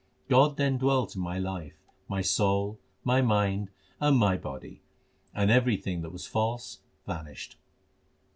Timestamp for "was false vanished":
6.11-7.55